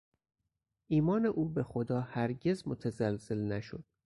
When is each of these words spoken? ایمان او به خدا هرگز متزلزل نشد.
ایمان 0.87 1.25
او 1.25 1.49
به 1.49 1.63
خدا 1.63 2.01
هرگز 2.01 2.63
متزلزل 2.67 3.39
نشد. 3.39 3.83